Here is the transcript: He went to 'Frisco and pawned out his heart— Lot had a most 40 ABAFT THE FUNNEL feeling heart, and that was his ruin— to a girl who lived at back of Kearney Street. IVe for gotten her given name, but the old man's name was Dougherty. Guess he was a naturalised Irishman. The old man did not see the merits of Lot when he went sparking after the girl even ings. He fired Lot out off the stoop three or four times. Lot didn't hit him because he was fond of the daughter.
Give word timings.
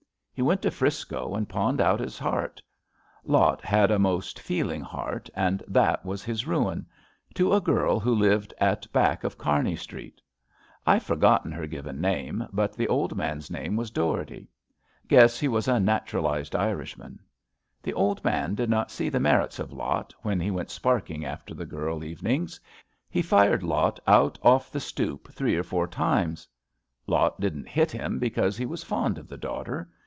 He 0.33 0.41
went 0.43 0.63
to 0.63 0.71
'Frisco 0.71 1.35
and 1.35 1.47
pawned 1.47 1.79
out 1.79 1.99
his 1.99 2.17
heart— 2.17 2.63
Lot 3.23 3.61
had 3.61 3.91
a 3.91 3.99
most 3.99 4.39
40 4.39 4.39
ABAFT 4.39 4.39
THE 4.39 4.41
FUNNEL 4.47 4.65
feeling 4.71 4.81
heart, 4.81 5.29
and 5.35 5.63
that 5.67 6.03
was 6.03 6.23
his 6.23 6.47
ruin— 6.47 6.87
to 7.35 7.53
a 7.53 7.61
girl 7.61 7.99
who 7.99 8.15
lived 8.15 8.51
at 8.57 8.91
back 8.91 9.23
of 9.23 9.37
Kearney 9.37 9.75
Street. 9.75 10.19
IVe 10.87 11.03
for 11.03 11.15
gotten 11.15 11.51
her 11.51 11.67
given 11.67 12.01
name, 12.01 12.47
but 12.51 12.73
the 12.75 12.87
old 12.87 13.15
man's 13.15 13.51
name 13.51 13.75
was 13.75 13.91
Dougherty. 13.91 14.49
Guess 15.07 15.39
he 15.39 15.47
was 15.47 15.67
a 15.67 15.79
naturalised 15.79 16.55
Irishman. 16.55 17.19
The 17.83 17.93
old 17.93 18.23
man 18.25 18.55
did 18.55 18.69
not 18.71 18.89
see 18.89 19.09
the 19.09 19.19
merits 19.19 19.59
of 19.59 19.71
Lot 19.71 20.11
when 20.23 20.39
he 20.39 20.49
went 20.49 20.71
sparking 20.71 21.23
after 21.23 21.53
the 21.53 21.67
girl 21.67 22.03
even 22.03 22.25
ings. 22.31 22.59
He 23.11 23.21
fired 23.21 23.61
Lot 23.61 23.99
out 24.07 24.39
off 24.41 24.71
the 24.71 24.79
stoop 24.79 25.31
three 25.31 25.55
or 25.55 25.61
four 25.63 25.85
times. 25.85 26.47
Lot 27.05 27.39
didn't 27.39 27.69
hit 27.69 27.91
him 27.91 28.17
because 28.17 28.57
he 28.57 28.65
was 28.65 28.83
fond 28.83 29.19
of 29.19 29.27
the 29.27 29.37
daughter. 29.37 29.87